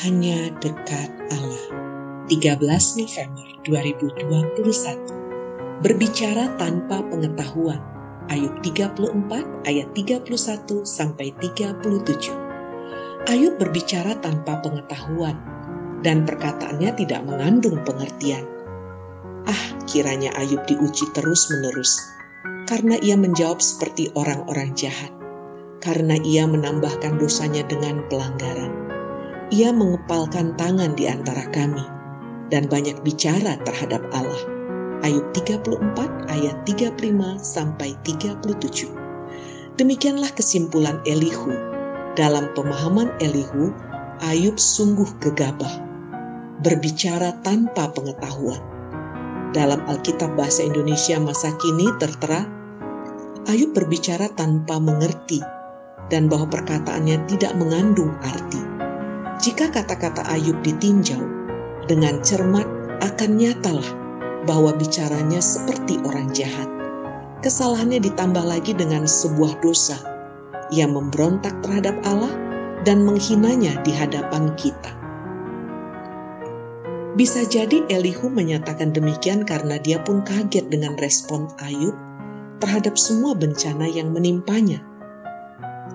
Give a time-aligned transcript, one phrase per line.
[0.00, 1.68] hanya dekat Allah.
[2.32, 2.64] 13
[2.96, 7.76] November 2021 Berbicara tanpa pengetahuan.
[8.32, 10.32] Ayub 34 ayat 31
[10.88, 15.36] sampai 37 Ayub berbicara tanpa pengetahuan
[16.00, 18.48] dan perkataannya tidak mengandung pengertian.
[19.44, 22.00] Ah, kiranya Ayub diuji terus-menerus.
[22.64, 25.12] Karena ia menjawab seperti orang-orang jahat,
[25.84, 28.82] karena ia menambahkan dosanya dengan pelanggaran
[29.52, 31.84] ia mengepalkan tangan di antara kami
[32.48, 34.48] dan banyak bicara terhadap Allah.
[35.04, 38.88] Ayub 34 ayat 35 sampai 37.
[39.76, 41.52] Demikianlah kesimpulan Elihu.
[42.16, 43.76] Dalam pemahaman Elihu,
[44.24, 45.80] Ayub sungguh gegabah,
[46.64, 48.60] berbicara tanpa pengetahuan.
[49.52, 52.48] Dalam Alkitab Bahasa Indonesia masa kini tertera,
[53.52, 55.44] Ayub berbicara tanpa mengerti
[56.08, 58.71] dan bahwa perkataannya tidak mengandung arti.
[59.42, 61.18] Jika kata-kata Ayub ditinjau
[61.90, 62.62] dengan cermat,
[63.02, 63.90] akan nyatalah
[64.46, 66.70] bahwa bicaranya seperti orang jahat.
[67.42, 69.98] Kesalahannya ditambah lagi dengan sebuah dosa.
[70.70, 72.30] Ia memberontak terhadap Allah
[72.86, 74.94] dan menghinanya di hadapan kita.
[77.18, 81.98] Bisa jadi Elihu menyatakan demikian karena dia pun kaget dengan respon Ayub
[82.62, 84.86] terhadap semua bencana yang menimpanya.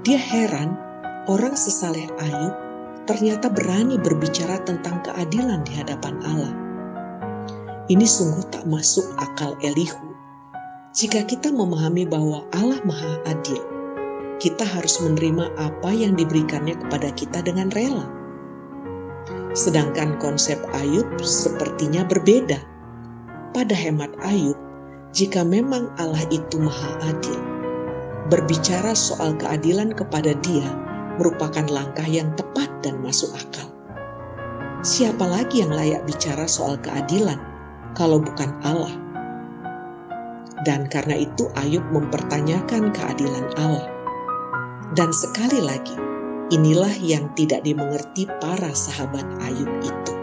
[0.00, 0.80] Dia heran
[1.28, 2.63] orang sesaleh Ayub
[3.04, 6.54] ternyata berani berbicara tentang keadilan di hadapan Allah.
[7.84, 10.16] Ini sungguh tak masuk akal Elihu.
[10.96, 13.60] Jika kita memahami bahwa Allah Maha Adil,
[14.40, 18.08] kita harus menerima apa yang diberikannya kepada kita dengan rela.
[19.52, 22.58] Sedangkan konsep Ayub sepertinya berbeda.
[23.52, 24.56] Pada hemat Ayub,
[25.12, 27.38] jika memang Allah itu Maha Adil,
[28.32, 33.68] berbicara soal keadilan kepada Dia merupakan langkah yang tepat dan masuk akal.
[34.84, 37.40] Siapa lagi yang layak bicara soal keadilan
[37.96, 38.92] kalau bukan Allah?
[40.64, 43.88] Dan karena itu Ayub mempertanyakan keadilan Allah.
[44.92, 45.96] Dan sekali lagi,
[46.52, 50.14] inilah yang tidak dimengerti para sahabat Ayub itu.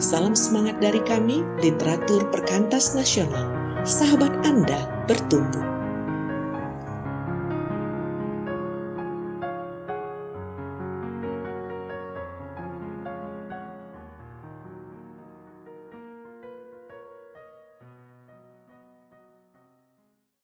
[0.00, 3.46] Salam semangat dari kami, literatur perkantas nasional.
[3.84, 5.73] Sahabat Anda bertumbuh.